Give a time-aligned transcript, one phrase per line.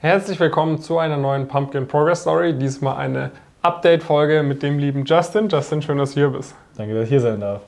[0.00, 2.52] Herzlich willkommen zu einer neuen Pumpkin Progress Story.
[2.52, 3.30] Diesmal eine
[3.62, 5.48] Update-Folge mit dem lieben Justin.
[5.48, 6.54] Justin, schön, dass du hier bist.
[6.76, 7.62] Danke, dass ich hier sein darf.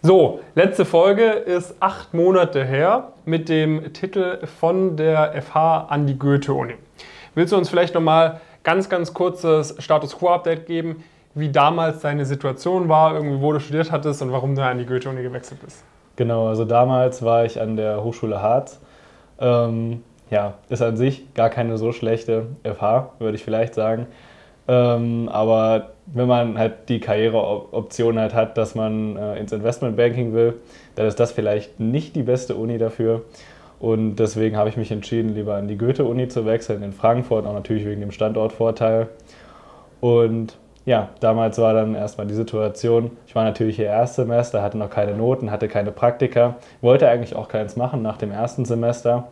[0.00, 6.18] So, letzte Folge ist acht Monate her mit dem Titel von der FH an die
[6.18, 6.76] Goethe-Uni.
[7.34, 11.04] Willst du uns vielleicht nochmal ganz, ganz kurzes Status Quo-Update geben,
[11.34, 14.86] wie damals deine Situation war, irgendwie wo du studiert hattest und warum du an die
[14.86, 15.84] Goethe-Uni gewechselt bist?
[16.16, 18.80] Genau, also damals war ich an der Hochschule Harz.
[19.38, 24.06] Ähm, ja, ist an sich gar keine so schlechte FH, würde ich vielleicht sagen.
[24.66, 30.54] Ähm, aber wenn man halt die Karriereoption halt hat, dass man äh, ins Investmentbanking will,
[30.94, 33.22] dann ist das vielleicht nicht die beste Uni dafür.
[33.80, 37.52] Und deswegen habe ich mich entschieden, lieber an die Goethe-Uni zu wechseln in Frankfurt, auch
[37.52, 39.08] natürlich wegen dem Standortvorteil.
[40.00, 40.56] Und
[40.86, 45.14] ja, damals war dann erstmal die Situation, ich war natürlich hier Erstsemester, hatte noch keine
[45.14, 49.28] Noten, hatte keine Praktika, wollte eigentlich auch keins machen nach dem ersten Semester,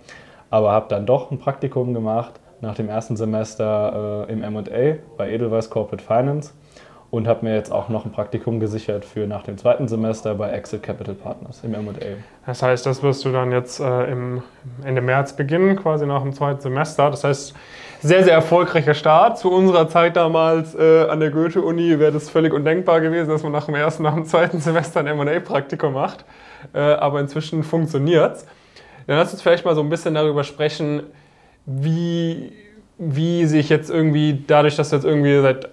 [0.52, 5.30] aber habe dann doch ein Praktikum gemacht nach dem ersten Semester äh, im M&A bei
[5.32, 6.52] Edelweiss Corporate Finance
[7.10, 10.50] und habe mir jetzt auch noch ein Praktikum gesichert für nach dem zweiten Semester bei
[10.50, 11.92] Exit Capital Partners im M&A.
[12.44, 14.42] Das heißt, das wirst du dann jetzt äh, im
[14.84, 17.10] Ende März beginnen, quasi nach dem zweiten Semester.
[17.10, 17.54] Das heißt,
[18.02, 19.38] sehr, sehr erfolgreicher Start.
[19.38, 23.52] Zu unserer Zeit damals äh, an der Goethe-Uni wäre das völlig undenkbar gewesen, dass man
[23.52, 26.26] nach dem ersten, nach dem zweiten Semester ein M&A-Praktikum macht.
[26.74, 28.46] Äh, aber inzwischen funktioniert es.
[29.06, 31.02] Dann lass uns vielleicht mal so ein bisschen darüber sprechen,
[31.66, 32.52] wie,
[32.98, 35.68] wie sich jetzt irgendwie, dadurch, dass du jetzt irgendwie seit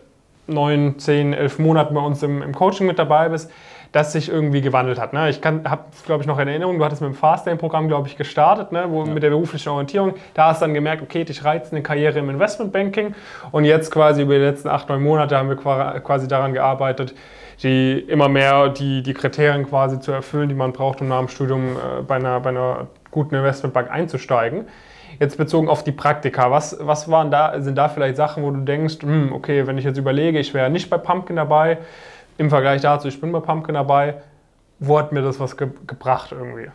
[0.48, 3.52] neun, zehn, elf Monaten bei uns im, im Coaching mit dabei bist,
[3.92, 5.14] das sich irgendwie gewandelt hat.
[5.14, 5.30] Ne?
[5.30, 8.72] Ich habe glaube ich, noch in Erinnerung, du hattest mit dem Fastlane-Programm, glaube ich, gestartet,
[8.72, 8.86] ne?
[8.90, 9.12] Wo, ja.
[9.12, 10.14] mit der beruflichen Orientierung.
[10.34, 13.16] Da hast du dann gemerkt, okay, dich reizt eine Karriere im Investmentbanking.
[13.52, 17.16] Und jetzt quasi über die letzten acht, neun Monate haben wir quasi daran gearbeitet,
[17.64, 21.28] die immer mehr die, die Kriterien quasi zu erfüllen, die man braucht, um nach dem
[21.28, 24.68] Studium äh, bei, einer, bei einer guten Investmentbank einzusteigen.
[25.20, 28.62] Jetzt bezogen auf die Praktika, was, was waren da, sind da vielleicht Sachen, wo du
[28.62, 31.80] denkst, hm, okay, wenn ich jetzt überlege, ich wäre nicht bei Pumpkin dabei,
[32.40, 34.16] im Vergleich dazu, ich bin bei Pumpkin dabei,
[34.80, 36.70] wo hat mir das was ge gebracht irgendwie?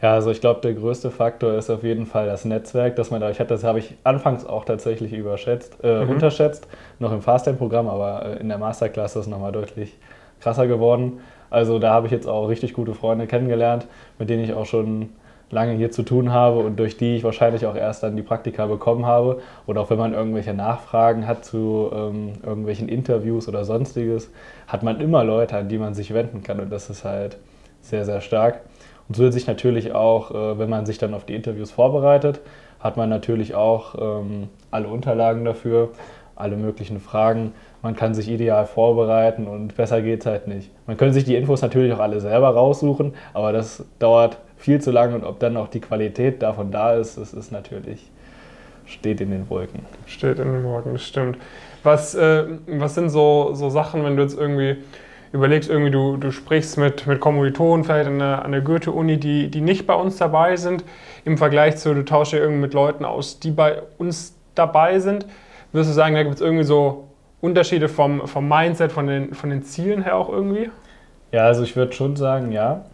[0.00, 3.20] Ja, also ich glaube, der größte Faktor ist auf jeden Fall das Netzwerk, das man
[3.20, 6.10] da, ich hatte, das habe ich anfangs auch tatsächlich überschätzt, äh, mhm.
[6.10, 6.66] unterschätzt,
[6.98, 9.96] noch im Fasttime-Programm, aber äh, in der Masterclass ist es nochmal deutlich
[10.40, 11.20] krasser geworden.
[11.50, 13.86] Also da habe ich jetzt auch richtig gute Freunde kennengelernt,
[14.18, 15.10] mit denen ich auch schon
[15.52, 18.66] lange hier zu tun habe und durch die ich wahrscheinlich auch erst dann die Praktika
[18.66, 19.40] bekommen habe.
[19.66, 24.30] Oder auch wenn man irgendwelche Nachfragen hat zu ähm, irgendwelchen Interviews oder sonstiges,
[24.66, 27.36] hat man immer Leute, an die man sich wenden kann und das ist halt
[27.82, 28.62] sehr, sehr stark.
[29.08, 32.40] Und zusätzlich natürlich auch, äh, wenn man sich dann auf die Interviews vorbereitet,
[32.80, 35.90] hat man natürlich auch ähm, alle Unterlagen dafür,
[36.34, 37.52] alle möglichen Fragen.
[37.82, 40.70] Man kann sich ideal vorbereiten und besser geht es halt nicht.
[40.86, 44.92] Man könnte sich die Infos natürlich auch alle selber raussuchen, aber das dauert viel zu
[44.92, 48.08] lang und ob dann auch die Qualität davon da ist, das ist natürlich,
[48.86, 49.80] steht in den Wolken.
[50.06, 51.36] Steht in den Wolken, das stimmt.
[51.82, 54.76] Was, äh, was sind so, so Sachen, wenn du jetzt irgendwie
[55.32, 59.50] überlegst, irgendwie du, du sprichst mit, mit Kommilitonen vielleicht an der, an der Goethe-Uni, die,
[59.50, 60.84] die nicht bei uns dabei sind,
[61.24, 65.26] im Vergleich zu, du tauschst ja irgendwie mit Leuten aus, die bei uns dabei sind,
[65.72, 67.08] würdest du sagen, da gibt es irgendwie so
[67.40, 70.70] Unterschiede vom, vom Mindset, von den, von den Zielen her auch irgendwie?
[71.32, 72.84] Ja, also ich würde schon sagen, ja.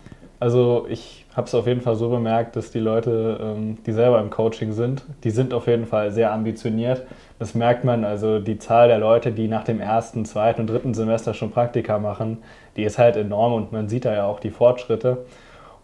[0.40, 4.20] Also ich habe es auf jeden Fall so bemerkt, dass die Leute, ähm, die selber
[4.20, 7.04] im Coaching sind, die sind auf jeden Fall sehr ambitioniert.
[7.38, 10.94] Das merkt man, also die Zahl der Leute, die nach dem ersten, zweiten und dritten
[10.94, 12.38] Semester schon Praktika machen,
[12.76, 15.24] die ist halt enorm und man sieht da ja auch die Fortschritte.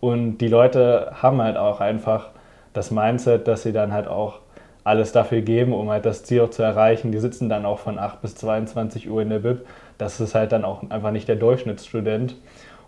[0.00, 2.28] Und die Leute haben halt auch einfach
[2.72, 4.40] das Mindset, dass sie dann halt auch
[4.84, 7.10] alles dafür geben, um halt das Ziel auch zu erreichen.
[7.10, 9.66] Die sitzen dann auch von 8 bis 22 Uhr in der Bib.
[9.98, 12.36] Das ist halt dann auch einfach nicht der Durchschnittsstudent.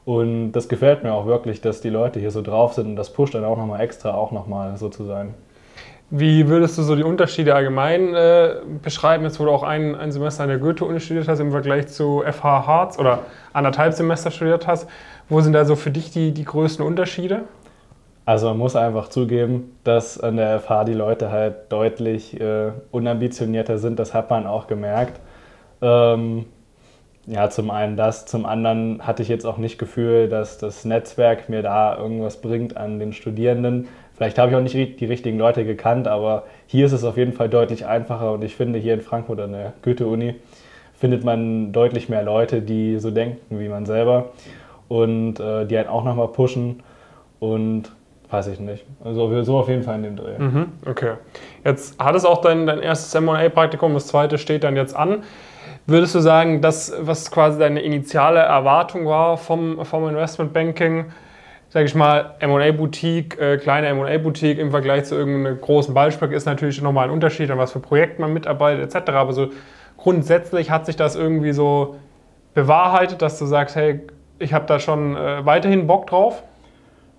[0.06, 3.12] Und das gefällt mir auch wirklich, dass die Leute hier so drauf sind und das
[3.12, 5.34] pusht dann auch nochmal extra, auch nochmal so zu sein.
[6.10, 10.12] Wie würdest du so die Unterschiede allgemein äh, beschreiben, jetzt wo du auch ein, ein
[10.12, 13.22] Semester an der Goethe-Uni studiert hast im Vergleich zu FH Harz oder
[13.52, 14.88] anderthalb Semester studiert hast?
[15.28, 17.40] Wo sind da so für dich die, die größten Unterschiede?
[18.26, 23.78] Also man muss einfach zugeben, dass an der FH die Leute halt deutlich äh, unambitionierter
[23.78, 23.98] sind.
[23.98, 25.18] Das hat man auch gemerkt.
[25.82, 26.46] Ähm,
[27.26, 31.48] ja, zum einen das, zum anderen hatte ich jetzt auch nicht Gefühl, dass das Netzwerk
[31.48, 33.88] mir da irgendwas bringt an den Studierenden.
[34.14, 37.32] Vielleicht habe ich auch nicht die richtigen Leute gekannt, aber hier ist es auf jeden
[37.32, 40.36] Fall deutlich einfacher und ich finde, hier in Frankfurt an der Goethe-Uni
[40.94, 44.30] findet man deutlich mehr Leute, die so denken wie man selber
[44.88, 46.82] und äh, die einen auch nochmal pushen
[47.40, 47.90] und
[48.30, 48.84] weiß ich nicht.
[49.04, 50.38] Also so auf jeden Fall in dem Dreh.
[50.38, 51.14] Mhm, okay.
[51.64, 55.22] Jetzt hat es auch dein, dein erstes M&A-Praktikum, das zweite steht dann jetzt an.
[55.88, 61.06] Würdest du sagen, das, was quasi deine initiale Erwartung war vom, vom Investmentbanking,
[61.68, 66.82] sage ich mal, M&A-Boutique, äh, kleine M&A-Boutique im Vergleich zu irgendeinem großen Ballspark ist natürlich
[66.82, 69.10] nochmal ein Unterschied, an was für Projekt man mitarbeitet etc.
[69.10, 69.50] Aber so
[69.96, 71.94] grundsätzlich hat sich das irgendwie so
[72.54, 74.00] bewahrheitet, dass du sagst, hey,
[74.40, 76.42] ich habe da schon äh, weiterhin Bock drauf?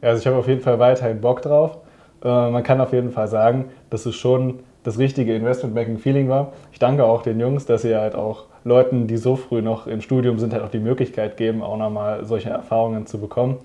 [0.02, 1.78] Ja, also ich habe auf jeden Fall weiterhin Bock drauf.
[2.22, 6.54] Äh, man kann auf jeden Fall sagen, dass es schon das richtige Investment-Banking-Feeling war.
[6.72, 10.00] Ich danke auch den Jungs, dass sie halt auch Leuten, die so früh noch im
[10.00, 13.58] Studium sind, halt auch die Möglichkeit geben, auch nochmal solche Erfahrungen zu bekommen.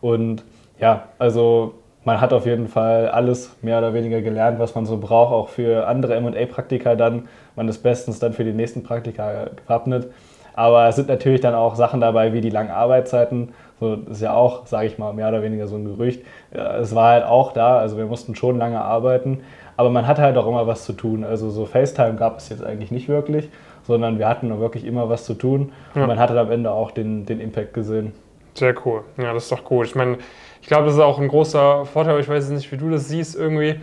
[0.00, 0.42] Und
[0.80, 1.74] ja, also
[2.04, 5.50] man hat auf jeden Fall alles mehr oder weniger gelernt, was man so braucht, auch
[5.50, 7.28] für andere MA-Praktika dann.
[7.54, 10.08] Man ist bestens dann für die nächsten Praktika gewappnet.
[10.54, 13.50] Aber es sind natürlich dann auch Sachen dabei, wie die langen Arbeitszeiten.
[13.78, 16.24] So, das ist ja auch, sage ich mal, mehr oder weniger so ein Gerücht.
[16.50, 19.42] Es war halt auch da, also wir mussten schon lange arbeiten.
[19.76, 21.24] Aber man hatte halt auch immer was zu tun.
[21.24, 23.50] Also so FaceTime gab es jetzt eigentlich nicht wirklich,
[23.86, 25.72] sondern wir hatten wirklich immer was zu tun.
[25.94, 26.02] Ja.
[26.02, 28.12] Und man hatte am Ende auch den, den Impact gesehen.
[28.54, 29.02] Sehr cool.
[29.18, 29.86] Ja, das ist doch gut.
[29.86, 30.18] Ich meine,
[30.62, 32.18] ich glaube, das ist auch ein großer Vorteil.
[32.20, 33.80] Ich weiß nicht, wie du das siehst, irgendwie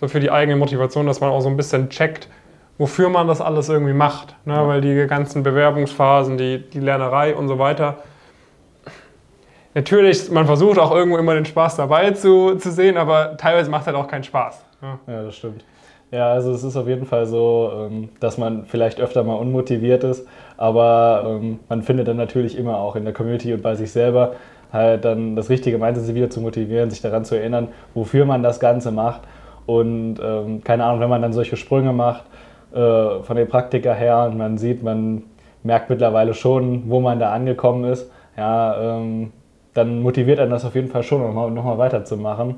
[0.00, 2.28] so für die eigene Motivation, dass man auch so ein bisschen checkt,
[2.76, 4.34] wofür man das alles irgendwie macht.
[4.44, 4.54] Ne?
[4.54, 4.66] Ja.
[4.66, 7.98] Weil die ganzen Bewerbungsphasen, die, die Lernerei und so weiter.
[9.74, 13.86] Natürlich, man versucht auch irgendwo immer den Spaß dabei zu, zu sehen, aber teilweise macht
[13.86, 14.65] halt auch keinen Spaß.
[14.86, 14.98] Ja.
[15.12, 15.64] ja, das stimmt.
[16.12, 20.04] Ja, also es ist auf jeden Fall so, ähm, dass man vielleicht öfter mal unmotiviert
[20.04, 23.90] ist, aber ähm, man findet dann natürlich immer auch in der Community und bei sich
[23.90, 24.34] selber
[24.72, 28.44] halt dann das richtige Mindset, sich wieder zu motivieren, sich daran zu erinnern, wofür man
[28.44, 29.22] das Ganze macht.
[29.66, 32.22] Und ähm, keine Ahnung, wenn man dann solche Sprünge macht
[32.72, 35.24] äh, von den Praktika her und man sieht, man
[35.64, 39.00] merkt mittlerweile schon, wo man da angekommen ist, ja,
[39.74, 42.56] dann motiviert einen das auf jeden Fall schon, nochmal noch mal weiterzumachen.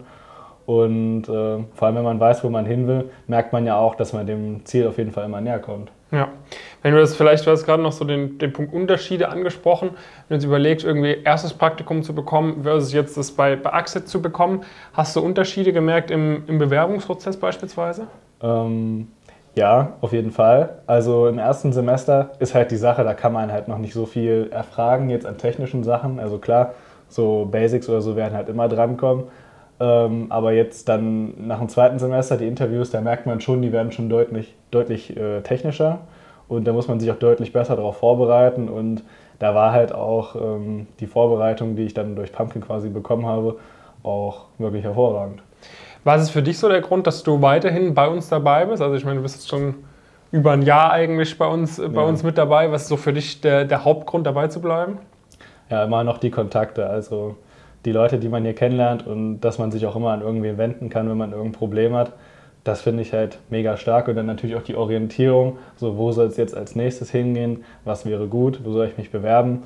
[0.69, 3.95] Und äh, vor allem, wenn man weiß, wo man hin will, merkt man ja auch,
[3.95, 5.91] dass man dem Ziel auf jeden Fall immer näher kommt.
[6.11, 6.29] Ja,
[6.83, 10.29] wenn du das vielleicht, du hast gerade noch so den, den Punkt Unterschiede angesprochen, wenn
[10.29, 14.21] du jetzt überlegst, irgendwie erstes Praktikum zu bekommen versus jetzt das bei, bei Axit zu
[14.21, 14.61] bekommen,
[14.93, 18.09] hast du Unterschiede gemerkt im, im Bewerbungsprozess beispielsweise?
[18.43, 19.09] Ähm,
[19.55, 20.81] ja, auf jeden Fall.
[20.87, 24.05] Also im ersten Semester ist halt die Sache, da kann man halt noch nicht so
[24.05, 26.21] viel erfragen jetzt an technischen Sachen.
[26.21, 26.75] Also klar,
[27.09, 29.25] so Basics oder so werden halt immer drankommen.
[29.81, 33.73] Ähm, aber jetzt dann nach dem zweiten Semester die Interviews, da merkt man schon, die
[33.73, 36.01] werden schon deutlich, deutlich äh, technischer
[36.49, 39.03] und da muss man sich auch deutlich besser darauf vorbereiten und
[39.39, 43.57] da war halt auch ähm, die Vorbereitung, die ich dann durch Pumpkin quasi bekommen habe,
[44.03, 45.43] auch wirklich hervorragend.
[46.03, 48.83] Was ist für dich so der Grund, dass du weiterhin bei uns dabei bist?
[48.83, 49.75] Also ich meine, du bist jetzt schon
[50.31, 52.09] über ein Jahr eigentlich bei uns, bei ja.
[52.09, 52.71] uns mit dabei.
[52.73, 54.99] Was ist so für dich der, der Hauptgrund, dabei zu bleiben?
[55.71, 56.89] Ja, immer noch die Kontakte.
[56.89, 57.37] Also
[57.89, 60.91] die Leute, die man hier kennenlernt und dass man sich auch immer an irgendwen wenden
[60.91, 62.13] kann, wenn man irgendein Problem hat.
[62.63, 66.27] Das finde ich halt mega stark und dann natürlich auch die Orientierung, so wo soll
[66.27, 69.63] es jetzt als nächstes hingehen, was wäre gut, wo soll ich mich bewerben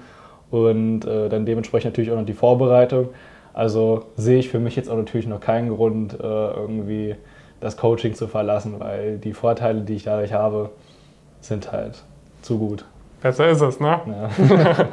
[0.52, 3.08] und äh, dann dementsprechend natürlich auch noch die Vorbereitung.
[3.54, 7.16] Also sehe ich für mich jetzt auch natürlich noch keinen Grund, äh, irgendwie
[7.58, 10.70] das Coaching zu verlassen, weil die Vorteile, die ich dadurch habe,
[11.40, 12.04] sind halt
[12.40, 12.84] zu gut.
[13.22, 14.00] Besser ist es, ne?
[14.06, 14.28] Ja.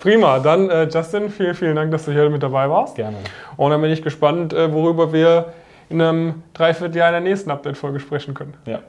[0.00, 2.94] Prima, dann äh, Justin, vielen, vielen Dank, dass du hier mit dabei warst.
[2.94, 3.16] Gerne.
[3.56, 5.46] Und dann bin ich gespannt, äh, worüber wir
[5.90, 8.54] in einem Dreivierteljahr in der nächsten Update-Folge sprechen können.
[8.66, 8.80] Ja.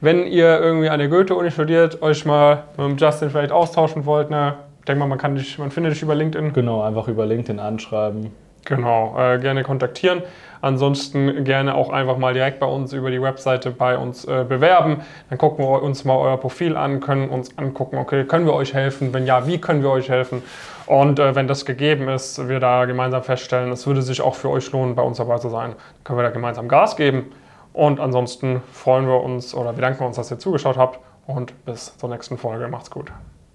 [0.00, 4.54] Wenn ihr irgendwie an der Goethe-Uni studiert, euch mal mit Justin vielleicht austauschen wollt, ne?
[4.80, 6.52] ich denke mal, man, kann dich, man findet dich über LinkedIn.
[6.52, 8.32] Genau, einfach über LinkedIn anschreiben.
[8.66, 10.22] Genau, äh, gerne kontaktieren.
[10.60, 15.02] Ansonsten gerne auch einfach mal direkt bei uns über die Webseite bei uns äh, bewerben.
[15.30, 18.74] Dann gucken wir uns mal euer Profil an, können uns angucken, okay, können wir euch
[18.74, 19.14] helfen?
[19.14, 20.42] Wenn ja, wie können wir euch helfen?
[20.86, 24.50] Und äh, wenn das gegeben ist, wir da gemeinsam feststellen, es würde sich auch für
[24.50, 27.32] euch lohnen, bei uns dabei zu sein, können wir da gemeinsam Gas geben.
[27.72, 31.96] Und ansonsten freuen wir uns oder bedanken wir uns, dass ihr zugeschaut habt und bis
[31.98, 32.66] zur nächsten Folge.
[32.66, 33.12] Macht's gut.